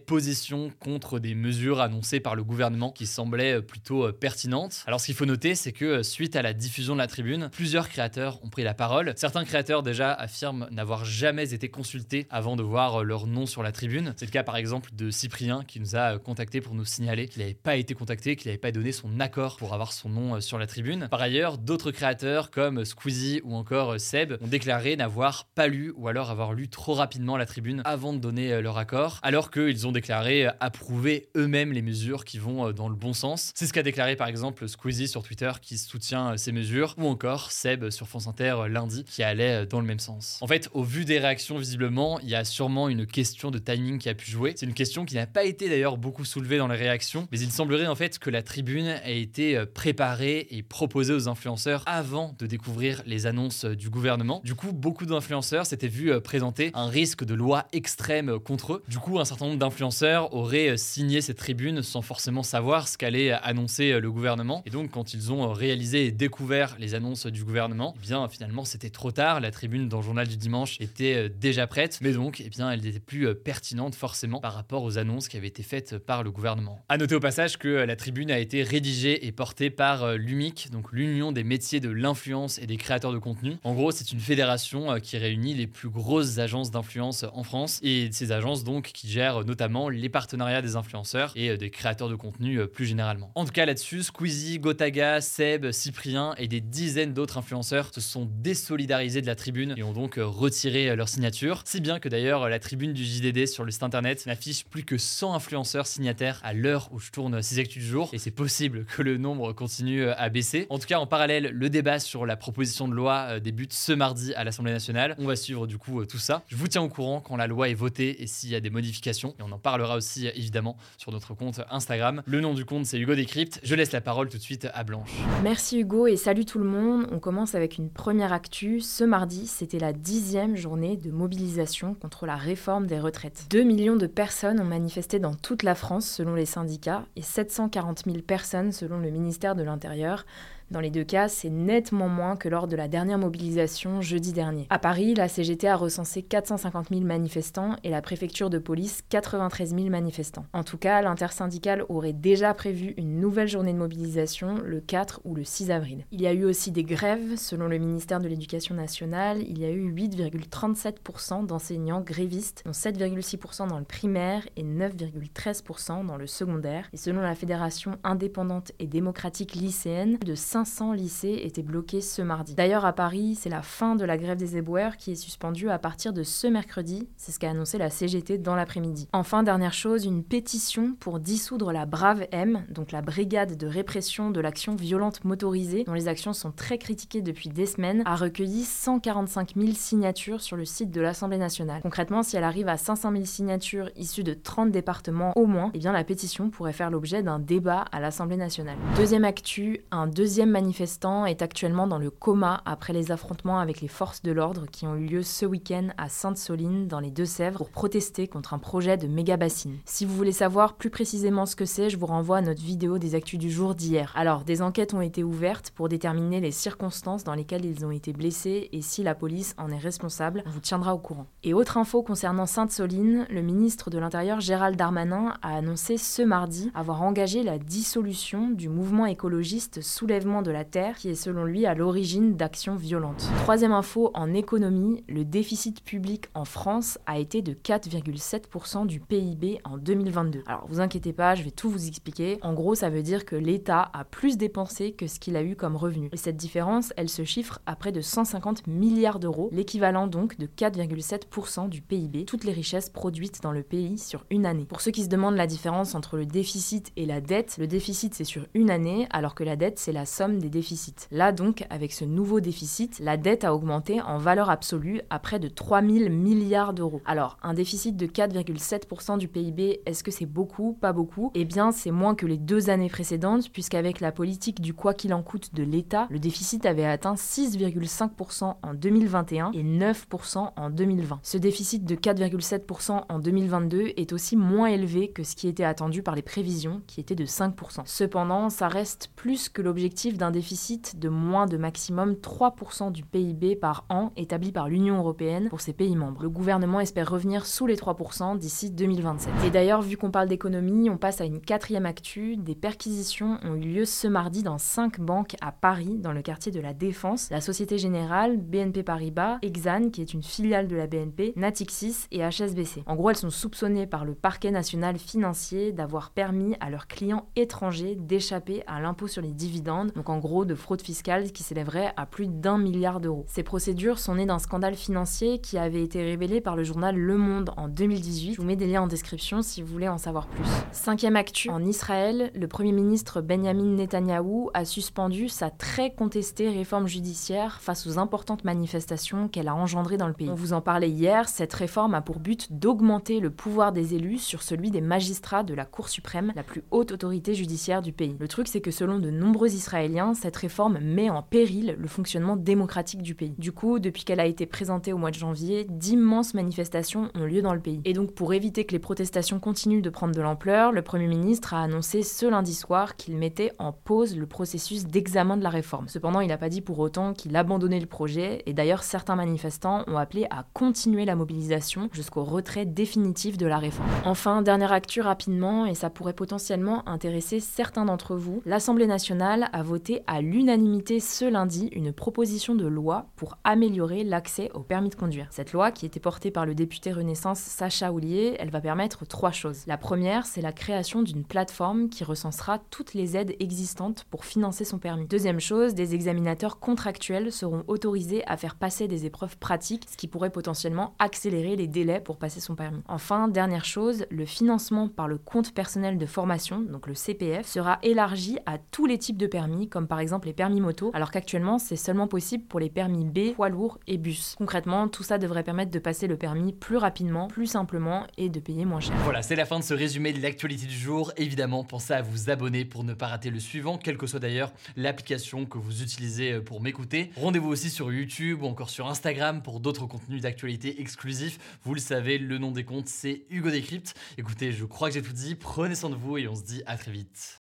contre 0.80 1.20
des 1.20 1.36
mesures 1.36 1.82
annoncées 1.82 2.20
par 2.20 2.36
le 2.36 2.44
gouvernement 2.44 2.92
qui 2.92 3.06
semblaient 3.06 3.62
plutôt 3.62 4.12
pertinentes. 4.12 4.84
Alors, 4.86 5.00
ce 5.00 5.08
qu'il 5.08 5.16
faut 5.16 5.26
noter, 5.26 5.56
c'est 5.56 5.72
que 5.72 6.04
suite 6.04 6.36
à 6.36 6.42
la 6.42 6.54
diffusion 6.54 6.94
de 6.94 7.00
la 7.00 7.08
tribune, 7.08 7.50
plusieurs 7.52 7.90
créateurs 7.90 8.44
ont 8.44 8.50
pris 8.50 8.64
la 8.64 8.74
parole. 8.74 9.14
Certains 9.16 9.44
créateurs 9.44 9.84
déjà 9.84 10.12
affirment 10.14 10.68
n'avoir 10.72 11.06
jamais 11.06 11.54
été 11.54 11.70
consultés 11.70 12.28
avant 12.30 12.56
de 12.56 12.64
voir 12.64 13.04
leur 13.04 13.28
nom 13.28 13.46
sur 13.46 13.64
la 13.64 13.72
tribune. 13.72 14.14
C'est 14.18 14.26
le 14.26 14.32
cas 14.32 14.44
par 14.44 14.56
exemple 14.56 14.92
de 14.94 15.10
Cyprien 15.10 15.64
qui 15.68 15.80
nous 15.80 15.96
a 15.96 16.20
contacté 16.20 16.62
pour 16.62 16.76
nous 16.76 16.86
signaler 16.86 17.28
qu'il 17.28 17.42
n'avait 17.42 17.54
pas 17.54 17.76
été 17.76 17.94
contacté, 17.94 18.36
qu'il 18.36 18.50
n'avait 18.50 18.58
pas 18.58 18.72
donné 18.72 18.92
son 18.92 19.20
accord 19.20 19.58
pour 19.58 19.74
avoir 19.74 19.94
son 19.94 20.10
nom 20.10 20.42
sur 20.42 20.58
la 20.58 20.68
tribune. 20.68 21.08
Par 21.10 21.22
ailleurs, 21.22 21.58
d'autres 21.58 21.92
créateurs 21.92 22.52
comme 22.52 22.86
Squeezie 22.86 23.42
ou 23.44 23.56
encore 23.56 24.00
Seb 24.00 24.34
ont 24.42 24.48
déclaré 24.48 24.96
n'avoir 24.96 25.46
pas 25.56 25.68
lu 25.68 25.94
ou 25.96 26.08
alors 26.08 26.30
avoir 26.30 26.54
lu 26.54 26.68
trop 26.68 26.94
rapidement 26.94 27.38
la 27.38 27.46
tribune 27.46 27.82
avant 27.86 28.14
de 28.14 28.20
donner 28.20 28.62
leur 28.62 28.78
accord, 28.78 29.20
alors 29.24 29.52
qu'ils 29.52 29.88
ont 29.88 29.92
déclaré 30.04 30.50
approuver 30.60 31.30
eux-mêmes 31.38 31.72
les 31.72 31.82
mesures 31.82 32.26
qui 32.26 32.38
vont 32.38 32.74
dans 32.74 32.90
le 32.90 32.96
bon 32.96 33.14
sens. 33.14 33.54
C'est 33.56 33.66
ce 33.66 33.72
qu'a 33.72 33.84
déclaré 33.84 34.18
par 34.18 34.28
exemple 34.28 34.68
Squeezie 34.68 35.08
sur 35.08 35.24
Twitter 35.24 35.50
qui 35.62 35.78
soutient 35.78 36.36
ces 36.36 36.52
mesures, 36.52 36.94
ou 36.98 37.08
encore 37.08 37.54
Seb 37.54 37.90
sur 37.90 38.06
France 38.10 38.28
Inter 38.28 38.56
lundi 38.68 39.06
qui 39.06 39.24
allait 39.24 39.66
dans 39.66 39.80
le 39.80 39.86
même 39.86 40.00
sens. 40.00 40.40
En 40.42 40.48
fait, 40.48 40.68
au 40.74 40.84
vu 40.84 41.06
des 41.06 41.20
réactions, 41.20 41.58
visiblement, 41.58 42.20
il 42.20 42.28
y 42.28 42.36
a 42.36 42.44
sûrement 42.44 42.90
une 42.90 43.06
question 43.06 43.50
de 43.50 43.60
timing 43.60 43.98
qui 43.98 44.10
a 44.10 44.14
pu 44.14 44.30
jouer. 44.30 44.54
C'est 44.58 44.66
une 44.66 44.74
question 44.74 45.06
qui 45.06 45.16
n'a 45.16 45.26
pas 45.26 45.46
été 45.46 45.70
d'ailleurs 45.70 45.96
beaucoup 45.96 46.26
soulevée 46.26 46.58
dans 46.58 46.68
les 46.68 46.76
réactions, 46.76 47.30
mais 47.32 47.40
il 47.40 47.50
semblerait 47.50 47.88
en 47.88 47.96
fait 47.96 48.20
que 48.20 48.30
la 48.30 48.44
tribune 48.44 49.00
ait 49.06 49.22
été 49.22 49.56
euh, 49.56 49.66
préparée 49.66 50.48
et 50.52 50.64
proposée 50.64 51.14
aux 51.14 51.30
influenceurs 51.30 51.84
avant 51.86 52.36
de 52.40 52.46
découvrir 52.46 53.04
les 53.06 53.26
annonces 53.26 53.64
du 53.64 53.90
gouvernement. 53.90 54.42
Du 54.44 54.54
coup, 54.54 54.74
beaucoup 54.74 55.06
d'influenceurs 55.06 55.66
s'étaient 55.66 55.88
vus 55.88 56.12
euh, 56.12 56.20
présenter 56.20 56.72
un 56.74 56.88
risque 56.88 57.24
de 57.24 57.36
loi 57.36 57.68
extrême 57.72 58.38
contre 58.40 58.74
eux. 58.74 58.84
Du 58.90 58.98
coup, 58.98 59.18
un 59.18 59.26
certain 59.26 59.46
nombre 59.46 59.60
d'influenceurs 59.60 59.93
auraient 60.02 60.70
euh, 60.70 60.78
signé 60.78 61.22
cette 61.22 61.38
tribune 61.38 61.82
sans 61.84 62.02
forcément 62.02 62.44
savoir 62.44 62.88
ce 62.88 62.98
qu'allait 62.98 63.32
annoncer 63.32 64.00
le 64.00 64.12
gouvernement. 64.12 64.64
Et 64.66 64.70
donc, 64.70 64.92
quand 64.92 65.14
ils 65.14 65.32
ont 65.32 65.52
réalisé 65.52 66.08
et 66.08 66.12
découvert 66.12 66.76
les 66.80 66.96
annonces 66.96 67.28
du 67.28 67.44
gouvernement, 67.44 67.94
eh 67.98 68.02
bien 68.02 68.28
finalement 68.30 68.66
c'était 68.66 68.90
trop 68.90 69.12
tard. 69.12 69.40
La 69.40 69.52
tribune 69.52 69.90
dans 69.90 69.98
le 69.98 70.04
journal 70.04 70.28
du 70.28 70.38
dimanche 70.38 70.80
était 70.80 71.16
euh, 71.16 71.30
déjà 71.30 71.68
prête, 71.68 72.00
mais 72.02 72.14
donc 72.14 72.42
eh 72.44 72.50
bien 72.50 72.72
elle 72.72 72.82
n'était 72.82 73.00
plus 73.00 73.28
euh, 73.28 73.34
pertinente 73.34 73.96
forcément 73.96 74.40
par 74.40 74.54
rapport 74.54 74.84
aux 74.84 74.98
annonces 74.98 75.28
qui 75.28 75.38
avaient 75.38 75.48
été 75.48 75.64
faites 75.64 75.98
par 75.98 76.24
le 76.24 76.32
gouvernement. 76.32 76.84
À 76.90 76.98
noter 76.98 77.16
au 77.16 77.20
passage 77.20 77.58
que 77.58 77.68
euh, 77.68 77.86
la 77.86 77.96
tribune 77.96 78.32
a 78.32 78.40
été 78.40 78.64
rédigée 78.64 79.26
et 79.26 79.32
portée 79.32 79.70
par 79.70 80.14
l'UMIC, 80.14 80.70
donc 80.72 80.92
l'Union 80.92 81.32
des 81.32 81.44
métiers 81.44 81.80
de 81.80 81.90
l'influence 81.90 82.60
et 82.60 82.68
des 82.68 82.78
créateurs 82.78 83.14
de 83.14 83.18
contenu. 83.18 83.58
En 83.64 83.74
gros, 83.74 83.92
c'est 83.92 84.12
une 84.12 84.20
fédération 84.20 85.00
qui 85.02 85.18
réunit 85.18 85.54
les 85.54 85.68
plus 85.68 85.90
grosses 85.90 86.38
agences 86.38 86.72
d'influence 86.72 87.26
en 87.34 87.44
France 87.44 87.80
et 87.84 88.10
ces 88.12 88.32
agences 88.32 88.64
donc 88.64 88.92
qui 88.94 89.10
gèrent 89.10 89.44
notamment 89.46 89.73
les 89.90 90.10
partenariats 90.10 90.62
des 90.62 90.76
influenceurs 90.76 91.32
et 91.36 91.58
des 91.58 91.70
créateurs 91.70 92.10
de 92.10 92.16
contenu 92.16 92.68
plus 92.68 92.86
généralement. 92.86 93.32
En 93.36 93.46
tout 93.46 93.52
cas 93.52 93.66
là-dessus, 93.66 94.04
Squeezie, 94.04 94.60
Gotaga, 94.60 95.22
Seb, 95.22 95.72
Cyprien 95.72 96.36
et 96.38 96.48
des 96.48 96.62
dizaines 96.62 97.14
d'autres 97.14 97.38
influenceurs 97.38 97.94
se 97.94 98.02
sont 98.02 98.28
désolidarisés 98.30 99.22
de 99.22 99.28
la 99.28 99.36
tribune 99.36 99.74
et 99.78 99.84
ont 99.84 99.94
donc 99.94 100.16
retiré 100.18 100.96
leur 100.96 101.10
signature. 101.10 101.64
Si 101.66 101.82
bien 101.82 102.00
que 102.00 102.10
d'ailleurs 102.10 102.50
la 102.50 102.60
tribune 102.60 102.94
du 102.94 103.04
JDD 103.04 103.48
sur 103.48 103.64
le 103.64 103.72
site 103.72 103.84
internet 103.84 104.26
n'affiche 104.26 104.66
plus 104.66 104.84
que 104.84 104.98
100 104.98 105.34
influenceurs 105.34 105.88
signataires 105.88 106.40
à 106.44 106.54
l'heure 106.54 106.90
où 106.92 107.00
je 107.00 107.12
tourne 107.12 107.42
ces 107.42 107.60
actus 107.60 107.84
du 107.84 107.90
jour 107.90 108.10
et 108.14 108.18
c'est 108.18 108.32
possible 108.32 108.86
que 108.86 109.02
le 109.02 109.18
nombre 109.18 109.54
continue 109.54 110.08
à 110.10 110.30
baisser. 110.30 110.68
En 110.70 110.80
tout 110.80 110.88
cas, 110.88 111.00
en 111.00 111.08
parallèle, 111.08 111.50
le 111.54 111.70
débat 111.70 112.00
sur 112.00 112.26
la 112.26 112.36
proposition 112.36 112.88
de 112.88 112.94
loi 112.94 113.26
euh, 113.30 113.40
débute 113.40 113.74
ce 113.74 113.92
mardi 113.92 114.34
à 114.36 114.44
l'Assemblée 114.44 114.72
nationale. 114.72 115.16
On 115.20 115.26
va 115.26 115.36
suivre 115.36 115.68
du 115.68 115.78
coup 115.78 116.02
euh, 116.02 116.06
tout 116.06 116.18
ça. 116.18 116.44
Je 116.48 116.56
vous 116.56 116.68
tiens 116.68 116.82
au 116.82 116.90
courant 116.90 117.22
quand 117.22 117.36
la 117.36 117.48
loi 117.48 117.70
est 117.70 117.74
votée 117.74 118.22
et 118.22 118.28
s'il 118.28 118.50
y 118.50 118.56
a 118.56 118.60
des 118.60 118.70
modifications 118.70 119.36
et 119.40 119.44
on 119.44 119.52
en 119.52 119.60
parlera 119.64 119.96
aussi 119.96 120.28
évidemment 120.28 120.78
sur 120.98 121.12
notre 121.12 121.34
compte 121.34 121.62
Instagram. 121.72 122.22
Le 122.26 122.42
nom 122.42 122.54
du 122.54 122.66
compte 122.66 122.86
c'est 122.86 123.00
Hugo 123.00 123.16
Décrypte. 123.16 123.60
Je 123.64 123.74
laisse 123.74 123.92
la 123.92 124.02
parole 124.02 124.30
tout 124.30 124.38
de 124.38 124.44
suite 124.44 124.68
à 124.74 124.84
Blanche. 124.84 125.10
Merci 125.42 125.80
Hugo 125.80 126.06
et 126.06 126.18
salut 126.18 126.46
tout 126.46 126.60
le 126.60 126.66
monde. 126.66 127.08
On 127.12 127.20
commence 127.20 127.56
avec 127.56 127.78
une 127.78 127.90
première 127.90 128.34
actu. 128.34 128.82
Ce 128.82 129.04
mardi, 129.04 129.48
c'était 129.48 129.80
la 129.80 129.94
dixième 129.94 130.56
journée 130.56 130.98
de 130.98 131.10
mobilisation 131.10 131.96
contre 131.96 132.26
la 132.26 132.36
réforme 132.36 132.86
des 132.86 133.00
retraites. 133.00 133.48
2 133.50 133.64
millions 133.64 133.96
de 133.96 134.08
personnes 134.08 134.60
ont 134.60 134.66
manifesté 134.66 135.20
dans 135.20 135.34
toute 135.34 135.64
la 135.64 135.76
France 135.76 136.06
selon 136.06 136.36
les 136.36 136.46
syndicats 136.46 137.06
et 137.16 137.22
740 137.22 138.04
000 138.06 138.18
personnes 138.20 138.72
selon 138.72 139.00
le 139.00 139.10
ministère 139.10 139.56
de 139.56 139.64
l'Intérieur. 139.64 140.26
Dans 140.74 140.80
les 140.80 140.90
deux 140.90 141.04
cas, 141.04 141.28
c'est 141.28 141.52
nettement 141.52 142.10
moins 142.10 142.36
que 142.36 142.50
lors 142.50 142.68
de 142.68 142.76
la 142.76 142.88
dernière 142.88 143.20
mobilisation 143.20 144.02
jeudi 144.02 144.34
dernier. 144.34 144.66
À 144.72 144.80
Paris, 144.80 145.14
la 145.14 145.28
CGT 145.28 145.68
a 145.68 145.76
recensé 145.76 146.24
450 146.24 146.90
000 146.90 147.02
manifestants 147.02 147.76
et 147.84 147.92
la 147.92 148.02
préfecture 148.02 148.50
de 148.50 148.58
police 148.58 149.04
93 149.10 149.76
000 149.76 149.90
manifestants. 149.90 150.48
En 150.52 150.64
tout 150.64 150.80
cas, 150.80 151.04
l'intersyndicale 151.04 151.86
aurait 151.90 152.12
déjà 152.12 152.56
prévu 152.56 152.96
une 152.98 153.20
nouvelle 153.20 153.48
journée 153.48 153.72
de 153.72 153.78
mobilisation 153.78 154.56
le 154.66 154.82
4 154.82 155.22
ou 155.26 155.36
le 155.36 155.44
6 155.44 155.70
avril. 155.70 156.08
Il 156.12 156.20
y 156.20 156.26
a 156.26 156.34
eu 156.34 156.44
aussi 156.44 156.72
des 156.72 156.84
grèves. 156.84 157.38
Selon 157.38 157.68
le 157.68 157.78
ministère 157.78 158.20
de 158.20 158.28
l'Éducation 158.28 158.74
nationale, 158.74 159.44
il 159.48 159.60
y 159.60 159.66
a 159.66 159.70
eu 159.70 159.94
8,37% 159.94 161.46
d'enseignants 161.46 162.02
grévistes, 162.02 162.64
dont 162.66 162.72
7,6% 162.72 163.68
dans 163.68 163.78
le 163.78 163.86
primaire 163.86 164.42
et 164.56 164.64
9,13% 164.64 166.04
dans 166.08 166.18
le 166.18 166.26
secondaire. 166.26 166.90
Et 166.94 166.98
selon 166.98 167.22
la 167.22 167.36
Fédération 167.36 168.00
indépendante 168.04 168.72
et 168.80 168.88
démocratique 168.88 169.54
lycéenne, 169.54 170.18
de 170.18 170.34
5 170.34 170.63
500 170.64 170.94
lycées 170.94 171.42
étaient 171.44 171.62
bloqués 171.62 172.00
ce 172.00 172.22
mardi. 172.22 172.56
D'ailleurs, 172.56 172.86
à 172.86 172.94
Paris, 172.94 173.38
c'est 173.38 173.50
la 173.50 173.62
fin 173.62 173.96
de 173.96 174.06
la 174.06 174.18
grève 174.18 174.38
des 174.38 174.56
éboueurs 174.56 174.96
qui 174.96 175.12
est 175.12 175.16
suspendue 175.16 175.70
à 175.70 175.78
partir 175.78 176.14
de 176.14 176.24
ce 176.24 176.48
mercredi. 176.48 177.10
C'est 177.18 177.34
ce 177.34 177.40
qu'a 177.40 177.50
annoncé 177.50 177.78
la 177.78 177.90
CGT 177.90 178.38
dans 178.38 178.56
l'après-midi. 178.56 179.10
Enfin, 179.12 179.44
dernière 179.44 179.74
chose, 179.74 180.06
une 180.06 180.24
pétition 180.24 180.96
pour 181.02 181.20
dissoudre 181.20 181.74
la 181.74 181.86
Brave 181.86 182.28
M, 182.32 182.64
donc 182.70 182.94
la 182.94 183.02
brigade 183.02 183.58
de 183.58 183.68
répression 183.68 184.32
de 184.32 184.40
l'action 184.40 184.76
violente 184.76 185.26
motorisée, 185.26 185.84
dont 185.84 185.94
les 185.94 186.08
actions 186.08 186.32
sont 186.32 186.54
très 186.54 186.78
critiquées 186.78 187.22
depuis 187.22 187.50
des 187.50 187.66
semaines, 187.66 188.02
a 188.06 188.16
recueilli 188.16 188.64
145 188.64 189.56
000 189.58 189.74
signatures 189.74 190.40
sur 190.40 190.56
le 190.56 190.64
site 190.64 190.92
de 190.92 191.02
l'Assemblée 191.02 191.38
nationale. 191.38 191.82
Concrètement, 191.82 192.24
si 192.24 192.38
elle 192.38 192.46
arrive 192.46 192.70
à 192.70 192.78
500 192.78 193.12
000 193.12 193.26
signatures 193.26 193.90
issues 193.98 194.24
de 194.24 194.34
30 194.34 194.72
départements 194.72 195.34
au 195.36 195.46
moins, 195.46 195.72
eh 195.74 195.80
bien 195.80 195.92
la 195.92 196.06
pétition 196.06 196.50
pourrait 196.50 196.72
faire 196.72 196.90
l'objet 196.90 197.22
d'un 197.22 197.40
débat 197.40 197.84
à 197.92 198.00
l'Assemblée 198.00 198.38
nationale. 198.38 198.78
Deuxième 198.96 199.26
actu, 199.26 199.82
un 199.92 200.08
deuxième 200.08 200.53
manifestant 200.54 201.26
est 201.26 201.42
actuellement 201.42 201.88
dans 201.88 201.98
le 201.98 202.10
coma 202.10 202.62
après 202.66 202.94
les 202.94 203.12
affrontements 203.12 203.60
avec 203.60 203.82
les 203.82 203.88
forces 203.88 204.22
de 204.22 204.32
l'ordre 204.32 204.68
qui 204.72 204.88
ont 204.88 204.96
eu 204.96 205.08
lieu 205.08 205.24
ce 205.24 205.46
week-end 205.46 205.90
à 205.98 206.08
Sainte-Soline, 206.08 206.88
dans 206.88 207.00
les 207.00 207.12
Deux-Sèvres, 207.12 207.58
pour 207.58 207.70
protester 207.70 208.28
contre 208.28 208.54
un 208.54 208.60
projet 208.60 208.96
de 208.96 209.08
méga 209.08 209.36
bassine. 209.36 209.78
Si 209.86 210.06
vous 210.06 210.16
voulez 210.16 210.32
savoir 210.32 210.76
plus 210.76 210.90
précisément 210.90 211.46
ce 211.46 211.56
que 211.56 211.66
c'est, 211.66 211.90
je 211.90 211.98
vous 211.98 212.06
renvoie 212.06 212.38
à 212.38 212.42
notre 212.42 212.62
vidéo 212.62 213.00
des 213.00 213.16
actus 213.16 213.40
du 213.40 213.52
jour 213.52 213.76
d'hier. 213.76 214.14
Alors, 214.16 214.44
des 214.44 214.62
enquêtes 214.62 214.94
ont 214.94 215.02
été 215.02 215.24
ouvertes 215.24 215.72
pour 215.72 215.90
déterminer 215.90 216.40
les 216.40 216.52
circonstances 216.52 217.24
dans 217.24 217.34
lesquelles 217.34 217.66
ils 217.66 217.86
ont 217.86 217.92
été 217.92 218.14
blessés 218.14 218.70
et 218.72 218.82
si 218.82 219.04
la 219.04 219.16
police 219.16 219.56
en 219.58 219.72
est 219.72 219.78
responsable, 219.78 220.44
on 220.46 220.52
vous 220.52 220.60
tiendra 220.60 220.94
au 220.94 221.00
courant. 221.00 221.26
Et 221.44 221.54
autre 221.54 221.78
info 221.78 222.04
concernant 222.04 222.46
Sainte-Soline, 222.46 223.26
le 223.30 223.42
ministre 223.42 223.90
de 223.90 223.98
l'Intérieur 223.98 224.40
Gérald 224.40 224.78
Darmanin 224.78 225.34
a 225.42 225.56
annoncé 225.56 225.98
ce 225.98 226.22
mardi 226.22 226.72
avoir 226.76 227.02
engagé 227.02 227.42
la 227.42 227.58
dissolution 227.58 228.50
du 228.50 228.70
mouvement 228.70 229.08
écologiste 229.08 229.82
Soulèvement 229.82 230.33
de 230.42 230.52
la 230.52 230.66
terre 230.66 230.98
qui 230.98 231.10
est 231.10 231.16
selon 231.16 231.46
lui 231.46 231.66
à 231.66 231.76
l'origine 231.76 232.36
d'actions 232.36 232.76
violentes. 232.76 233.30
Troisième 233.44 233.72
info 233.72 234.12
en 234.14 234.34
économie, 234.34 235.04
le 235.08 235.26
déficit 235.26 235.84
public 235.84 236.26
en 236.34 236.46
France 236.46 236.98
a 237.06 237.20
été 237.20 237.42
de 237.42 237.54
4,7% 237.54 238.86
du 238.86 239.00
PIB 239.00 239.60
en 239.64 239.78
2022. 239.78 240.44
Alors 240.48 240.66
vous 240.68 240.80
inquiétez 240.80 241.14
pas, 241.14 241.36
je 241.36 241.44
vais 241.44 241.52
tout 241.52 241.70
vous 241.70 241.88
expliquer. 241.88 242.40
En 242.42 242.54
gros, 242.54 242.76
ça 242.76 242.90
veut 242.90 243.04
dire 243.04 243.26
que 243.26 243.36
l'État 243.36 243.90
a 243.94 244.04
plus 244.04 244.38
dépensé 244.38 244.94
que 244.94 245.08
ce 245.08 245.20
qu'il 245.20 245.36
a 245.36 245.44
eu 245.44 245.56
comme 245.56 245.76
revenu. 245.76 246.10
Et 246.12 246.18
cette 246.18 246.38
différence, 246.38 246.94
elle 246.98 247.10
se 247.10 247.24
chiffre 247.24 247.60
à 247.66 247.76
près 247.76 247.92
de 247.92 248.02
150 248.02 248.68
milliards 248.68 249.20
d'euros, 249.20 249.50
l'équivalent 249.52 250.08
donc 250.08 250.38
de 250.38 250.48
4,7% 250.48 251.70
du 251.70 251.82
PIB, 251.82 252.26
toutes 252.26 252.44
les 252.44 252.54
richesses 252.54 252.90
produites 252.90 253.42
dans 253.42 253.52
le 253.52 253.64
pays 253.64 253.98
sur 253.98 254.26
une 254.30 254.46
année. 254.46 254.66
Pour 254.66 254.82
ceux 254.82 254.92
qui 254.92 255.04
se 255.04 255.10
demandent 255.10 255.36
la 255.36 255.48
différence 255.48 255.96
entre 255.96 256.18
le 256.18 256.26
déficit 256.26 256.92
et 256.96 257.06
la 257.06 257.22
dette, 257.22 257.58
le 257.60 257.68
déficit 257.68 258.14
c'est 258.14 258.24
sur 258.24 258.46
une 258.54 258.70
année, 258.70 259.08
alors 259.12 259.36
que 259.36 259.44
la 259.44 259.56
dette 259.56 259.80
c'est 259.80 259.92
la 259.92 260.06
somme 260.06 260.23
des 260.30 260.50
déficits. 260.50 261.08
Là 261.12 261.32
donc, 261.32 261.66
avec 261.70 261.94
ce 261.94 262.06
nouveau 262.06 262.40
déficit, 262.40 263.00
la 263.00 263.18
dette 263.18 263.44
a 263.44 263.54
augmenté 263.54 264.02
en 264.02 264.18
valeur 264.18 264.50
absolue 264.50 265.02
à 265.10 265.20
près 265.20 265.40
de 265.40 265.48
3000 265.48 266.10
milliards 266.10 266.74
d'euros. 266.74 267.02
Alors, 267.06 267.38
un 267.44 267.54
déficit 267.54 267.96
de 267.98 268.06
4,7% 268.06 269.18
du 269.18 269.28
PIB, 269.28 269.82
est-ce 269.86 270.04
que 270.04 270.12
c'est 270.12 270.26
beaucoup? 270.26 270.78
Pas 270.80 270.94
beaucoup 270.94 271.32
Eh 271.36 271.46
bien, 271.46 271.72
c'est 271.72 271.92
moins 271.92 272.16
que 272.16 272.26
les 272.26 272.38
deux 272.38 272.70
années 272.70 272.90
précédentes, 272.90 273.50
puisqu'avec 273.52 274.00
la 274.00 274.12
politique 274.12 274.62
du 274.62 274.74
quoi 274.74 274.94
qu'il 274.94 275.14
en 275.14 275.24
coûte 275.24 275.54
de 275.54 275.64
l'État, 275.64 276.08
le 276.10 276.20
déficit 276.20 276.66
avait 276.66 276.86
atteint 276.86 277.16
6,5% 277.16 278.56
en 278.62 278.74
2021 278.74 279.52
et 279.54 279.64
9% 279.64 280.52
en 280.56 280.70
2020. 280.70 281.20
Ce 281.24 281.38
déficit 281.38 281.86
de 281.86 281.96
4,7% 281.96 283.04
en 283.10 283.20
2022 283.20 283.94
est 283.98 284.14
aussi 284.14 284.36
moins 284.36 284.68
élevé 284.68 285.10
que 285.10 285.24
ce 285.24 285.36
qui 285.36 285.48
était 285.48 285.64
attendu 285.64 286.04
par 286.04 286.16
les 286.16 286.22
prévisions, 286.22 286.82
qui 286.88 287.00
étaient 287.00 287.16
de 287.16 287.26
5%. 287.26 287.82
Cependant, 287.86 288.50
ça 288.50 288.68
reste 288.68 289.12
plus 289.16 289.50
que 289.50 289.62
l'objectif 289.62 290.13
d'un 290.18 290.32
déficit 290.32 291.00
de 291.00 291.10
moins 291.10 291.46
de 291.46 291.58
maximum 291.58 292.14
3% 292.14 292.92
du 292.92 293.04
PIB 293.04 293.56
par 293.56 293.86
an 293.90 294.12
établi 294.18 294.52
par 294.52 294.70
l'Union 294.70 294.98
européenne 294.98 295.50
pour 295.50 295.62
ses 295.62 295.74
pays 295.74 295.96
membres. 295.96 296.24
Le 296.24 296.30
gouvernement 296.30 296.80
espère 296.80 297.10
revenir 297.10 297.46
sous 297.46 297.68
les 297.68 297.76
3% 297.76 298.38
d'ici 298.38 298.72
2027. 298.72 299.32
Et 299.46 299.50
d'ailleurs, 299.50 299.82
vu 299.82 299.98
qu'on 299.98 300.12
parle 300.12 300.28
d'économie, 300.28 300.90
on 300.90 300.98
passe 300.98 301.22
à 301.22 301.26
une 301.26 301.42
quatrième 301.42 301.86
actu. 301.86 302.38
Des 302.38 302.56
perquisitions 302.56 303.38
ont 303.44 303.56
eu 303.56 303.62
lieu 303.62 303.86
ce 303.86 304.08
mardi 304.08 304.44
dans 304.44 304.58
cinq 304.58 305.00
banques 305.00 305.36
à 305.42 305.52
Paris, 305.52 305.98
dans 305.98 306.12
le 306.12 306.22
quartier 306.22 306.52
de 306.52 306.60
la 306.60 306.74
Défense. 306.74 307.30
La 307.30 307.42
Société 307.42 307.78
Générale, 307.78 308.38
BNP 308.38 308.84
Paribas, 308.84 309.38
Exane, 309.42 309.92
qui 309.92 310.02
est 310.02 310.14
une 310.14 310.24
filiale 310.24 310.68
de 310.68 310.76
la 310.76 310.88
BNP, 310.88 311.34
Natixis 311.36 312.08
et 312.12 312.20
HSBC. 312.20 312.84
En 312.86 312.96
gros, 312.96 313.10
elles 313.10 313.16
sont 313.16 313.30
soupçonnées 313.30 313.88
par 313.88 314.06
le 314.06 314.16
parquet 314.16 314.52
national 314.52 314.98
financier 314.98 315.72
d'avoir 315.72 316.12
permis 316.12 316.56
à 316.60 316.70
leurs 316.70 316.88
clients 316.88 317.28
étrangers 317.36 317.96
d'échapper 317.96 318.64
à 318.68 318.82
l'impôt 318.82 319.08
sur 319.08 319.22
les 319.22 319.32
dividendes, 319.32 319.92
donc 320.04 320.10
en 320.10 320.20
gros 320.20 320.44
de 320.44 320.54
fraude 320.54 320.82
fiscale 320.82 321.32
qui 321.32 321.44
s'élèverait 321.44 321.94
à 321.96 322.06
plus 322.06 322.28
d'un 322.28 322.58
milliard 322.58 323.00
d'euros. 323.00 323.24
Ces 323.30 323.42
procédures 323.42 324.00
sont 324.00 324.16
nées 324.16 324.26
d'un 324.26 324.38
scandale 324.40 324.76
financier 324.76 325.40
qui 325.40 325.58
avait 325.58 325.82
été 325.82 326.04
révélé 326.04 326.42
par 326.42 326.58
le 326.58 326.66
journal 326.66 326.98
Le 326.98 327.18
Monde 327.18 327.52
en 327.56 327.70
2018. 327.70 328.34
Je 328.34 328.42
vous 328.42 328.46
mets 328.46 328.58
des 328.58 328.68
liens 328.68 328.82
en 328.82 328.88
description 328.88 329.42
si 329.42 329.62
vous 329.62 329.72
voulez 329.72 329.88
en 329.88 329.98
savoir 329.98 330.28
plus. 330.28 330.44
Cinquième 330.74 331.16
actu, 331.16 331.50
en 331.50 331.64
Israël, 331.64 332.32
le 332.36 332.48
Premier 332.50 332.74
ministre 332.74 333.22
Benjamin 333.22 333.64
Netanyahou 333.64 334.50
a 334.54 334.66
suspendu 334.66 335.30
sa 335.30 335.50
très 335.50 335.94
contestée 335.94 336.50
réforme 336.50 336.88
judiciaire 336.88 337.62
face 337.62 337.88
aux 337.88 337.98
importantes 337.98 338.44
manifestations 338.44 339.30
qu'elle 339.30 339.48
a 339.48 339.56
engendrées 339.56 339.96
dans 339.96 340.08
le 340.08 340.14
pays. 340.14 340.30
On 340.30 340.36
vous 340.36 340.52
en 340.52 340.60
parlait 340.60 340.90
hier, 340.90 341.30
cette 341.30 341.54
réforme 341.54 341.94
a 341.94 342.02
pour 342.02 342.20
but 342.20 342.52
d'augmenter 342.52 343.22
le 343.22 343.30
pouvoir 343.30 343.72
des 343.72 343.96
élus 343.96 344.18
sur 344.18 344.44
celui 344.44 344.70
des 344.70 344.82
magistrats 344.82 345.44
de 345.44 345.54
la 345.54 345.64
Cour 345.64 345.88
suprême, 345.88 346.34
la 346.36 346.44
plus 346.44 346.64
haute 346.72 346.92
autorité 346.92 347.36
judiciaire 347.36 347.82
du 347.82 347.94
pays. 347.94 348.18
Le 348.20 348.28
truc 348.28 348.50
c'est 348.50 348.60
que 348.60 348.72
selon 348.72 349.00
de 349.00 349.10
nombreux 349.10 349.54
Israéliens, 349.54 349.93
cette 350.14 350.36
réforme 350.36 350.80
met 350.80 351.10
en 351.10 351.22
péril 351.22 351.76
le 351.78 351.88
fonctionnement 351.88 352.36
démocratique 352.36 353.02
du 353.02 353.16
pays. 353.16 353.36
Du 353.38 353.52
coup, 353.52 353.80
depuis 353.80 354.04
qu'elle 354.04 354.20
a 354.20 354.26
été 354.26 354.46
présentée 354.46 354.94
au 354.94 354.98
mois 354.98 355.12
de 355.12 355.16
janvier, 355.16 355.66
d'immenses 355.70 356.34
manifestations 356.34 357.10
ont 357.16 357.26
lieu 357.26 357.42
dans 357.42 357.54
le 357.54 357.60
pays. 357.60 357.82
Et 357.86 357.94
donc 357.94 358.14
pour 358.14 358.34
éviter 358.34 358.66
que 358.66 358.72
les 358.72 358.80
protestations 358.80 359.40
continuent 359.40 359.82
de 359.82 359.90
prendre 359.90 360.16
de 360.16 360.22
l'ampleur, 360.22 360.72
le 360.72 360.82
Premier 360.82 361.08
ministre 361.08 361.54
a 361.54 361.64
annoncé 361.64 362.02
ce 362.02 362.26
lundi 362.26 362.54
soir 362.54 362.96
qu'il 362.96 363.18
mettait 363.18 363.52
en 363.60 363.72
pause 363.72 364.18
le 364.18 364.26
processus 364.26 364.86
d'examen 364.86 365.38
de 365.38 365.44
la 365.44 365.50
réforme. 365.50 365.88
Cependant, 365.88 366.22
il 366.22 366.28
n'a 366.28 366.38
pas 366.38 366.50
dit 366.50 366.62
pour 366.62 366.80
autant 366.80 367.14
qu'il 367.14 367.36
abandonnait 367.36 367.80
le 367.80 367.86
projet, 367.86 368.44
et 368.46 368.54
d'ailleurs 368.54 368.84
certains 368.84 369.16
manifestants 369.16 369.84
ont 369.88 369.98
appelé 369.98 370.26
à 370.30 370.46
continuer 370.54 371.06
la 371.06 371.16
mobilisation 371.16 371.90
jusqu'au 371.92 372.24
retrait 372.24 372.66
définitif 372.66 373.38
de 373.38 373.46
la 373.46 373.58
réforme. 373.58 373.90
Enfin, 374.06 374.42
dernière 374.42 374.72
actu 374.72 375.02
rapidement, 375.02 375.66
et 375.66 375.76
ça 375.76 375.90
pourrait 375.90 376.14
potentiellement 376.14 376.88
intéresser 376.88 377.40
certains 377.40 377.86
d'entre 377.86 378.16
vous, 378.16 378.42
l'Assemblée 378.46 378.88
nationale 378.88 379.50
a 379.52 379.64
voté 379.64 379.83
à 380.08 380.22
l'unanimité 380.22 381.00
ce 381.00 381.26
lundi 381.26 381.68
une 381.74 381.92
proposition 381.92 382.56
de 382.56 382.66
loi 382.66 383.08
pour 383.16 383.38
améliorer 383.44 384.04
l'accès 384.04 384.50
au 384.54 384.62
permis 384.62 384.90
de 384.90 384.96
conduire. 384.96 385.28
Cette 385.32 385.52
loi, 385.52 385.72
qui 385.72 385.86
était 385.86 386.00
portée 386.00 386.32
par 386.32 386.46
le 386.46 386.56
député 386.56 386.92
Renaissance 386.92 387.40
Sacha 387.40 387.92
Houlier, 387.92 388.36
elle 388.40 388.50
va 388.50 388.62
permettre 388.62 389.06
trois 389.06 389.32
choses. 389.32 389.64
La 389.68 389.78
première, 389.78 390.26
c'est 390.26 390.42
la 390.42 390.54
création 390.54 391.02
d'une 391.02 391.26
plateforme 391.26 391.90
qui 391.90 392.04
recensera 392.04 392.60
toutes 392.70 392.94
les 392.94 393.18
aides 393.18 393.36
existantes 393.40 394.06
pour 394.10 394.26
financer 394.26 394.64
son 394.64 394.80
permis. 394.80 395.06
Deuxième 395.06 395.40
chose, 395.40 395.74
des 395.74 395.96
examinateurs 395.96 396.60
contractuels 396.60 397.32
seront 397.32 397.64
autorisés 397.68 398.24
à 398.28 398.38
faire 398.38 398.56
passer 398.56 398.88
des 398.88 399.06
épreuves 399.06 399.38
pratiques, 399.38 399.88
ce 399.90 399.98
qui 399.98 400.08
pourrait 400.08 400.30
potentiellement 400.30 400.96
accélérer 401.00 401.56
les 401.56 401.68
délais 401.68 402.00
pour 402.00 402.18
passer 402.18 402.40
son 402.40 402.56
permis. 402.56 402.82
Enfin, 402.88 403.28
dernière 403.28 403.66
chose, 403.66 404.06
le 404.10 404.26
financement 404.26 404.88
par 404.88 405.08
le 405.08 405.18
compte 405.18 405.54
personnel 405.54 405.98
de 405.98 406.06
formation, 406.06 406.62
donc 406.62 406.88
le 406.88 406.94
CPF, 406.94 407.46
sera 407.46 407.80
élargi 407.84 408.38
à 408.46 408.58
tous 408.58 408.86
les 408.86 408.98
types 408.98 409.18
de 409.18 409.28
permis, 409.28 409.70
comme 409.74 409.88
par 409.88 410.00
exemple 410.00 410.28
les 410.28 410.34
permis 410.34 410.62
moto, 410.62 410.92
alors 410.94 411.10
qu'actuellement 411.10 411.58
c'est 411.58 411.76
seulement 411.76 412.08
possible 412.08 412.44
pour 412.46 412.60
les 412.60 412.70
permis 412.70 413.06
B, 413.06 413.34
poids 413.34 413.50
lourds 413.50 413.80
et 413.88 413.98
bus. 413.98 414.36
Concrètement, 414.38 414.88
tout 414.88 415.02
ça 415.02 415.18
devrait 415.18 415.42
permettre 415.42 415.72
de 415.72 415.80
passer 415.80 416.06
le 416.06 416.16
permis 416.16 416.54
plus 416.54 416.78
rapidement, 416.78 417.28
plus 417.28 417.48
simplement 417.48 418.06
et 418.20 418.30
de 418.30 418.40
payer 418.40 418.66
moins 418.66 418.80
cher. 418.80 418.96
Voilà, 419.04 419.24
c'est 419.24 419.36
la 419.36 419.46
fin 419.46 419.58
de 419.58 419.64
ce 419.64 419.74
résumé 419.74 420.14
de 420.14 420.22
l'actualité 420.22 420.68
du 420.68 420.76
jour. 420.76 421.12
Évidemment, 421.18 421.64
pensez 421.64 421.94
à 421.94 422.04
vous 422.04 422.30
abonner 422.30 422.66
pour 422.66 422.84
ne 422.84 422.94
pas 422.94 423.08
rater 423.08 423.32
le 423.32 423.40
suivant, 423.40 423.80
quelle 423.80 423.98
que 423.98 424.06
soit 424.06 424.20
d'ailleurs 424.20 424.54
l'application 424.76 425.48
que 425.48 425.58
vous 425.58 425.82
utilisez 425.82 426.40
pour 426.42 426.62
m'écouter. 426.62 427.10
Rendez-vous 427.16 427.50
aussi 427.50 427.72
sur 427.72 427.92
YouTube 427.92 428.44
ou 428.44 428.46
encore 428.46 428.70
sur 428.70 428.88
Instagram 428.88 429.42
pour 429.42 429.60
d'autres 429.60 429.88
contenus 429.88 430.22
d'actualité 430.22 430.82
exclusifs. 430.82 431.40
Vous 431.64 431.74
le 431.74 431.80
savez, 431.80 432.20
le 432.20 432.38
nom 432.38 432.52
des 432.52 432.64
comptes 432.64 432.90
c'est 432.90 433.26
Hugo 433.32 433.50
Décrypte. 433.50 433.96
Écoutez, 434.20 434.52
je 434.52 434.66
crois 434.66 434.90
que 434.90 434.94
j'ai 434.94 435.02
tout 435.02 435.14
dit. 435.14 435.34
Prenez 435.34 435.74
soin 435.74 435.90
de 435.90 435.96
vous 435.96 436.20
et 436.20 436.28
on 436.28 436.36
se 436.36 436.44
dit 436.44 436.62
à 436.68 436.78
très 436.78 436.92
vite. 436.92 437.43